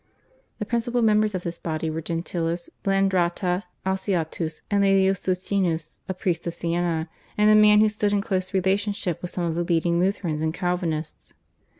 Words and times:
The 0.57 0.65
principal 0.65 1.03
members 1.03 1.35
of 1.35 1.43
this 1.43 1.59
body 1.59 1.87
were 1.91 2.01
Gentilis, 2.01 2.71
Blandrata, 2.83 3.65
Alciatus, 3.85 4.63
and 4.71 4.83
Laelius 4.83 5.19
Socinus, 5.19 5.99
a 6.09 6.15
priest 6.15 6.47
of 6.47 6.55
Siena 6.55 7.07
and 7.37 7.51
a 7.51 7.55
man 7.55 7.81
who 7.81 7.89
stood 7.89 8.11
in 8.11 8.19
close 8.19 8.51
relationship 8.51 9.21
with 9.21 9.29
some 9.29 9.43
of 9.43 9.53
the 9.53 9.63
leading 9.63 9.99
Lutherans 9.99 10.41
and 10.41 10.55
Calvinists. 10.55 11.35